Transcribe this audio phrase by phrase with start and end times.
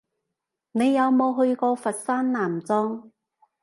[0.71, 3.11] 你有冇去過佛山南莊？